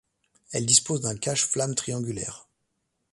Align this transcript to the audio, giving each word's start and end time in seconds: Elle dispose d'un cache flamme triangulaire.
Elle 0.51 0.65
dispose 0.65 1.01
d'un 1.01 1.15
cache 1.15 1.45
flamme 1.45 1.75
triangulaire. 1.75 2.47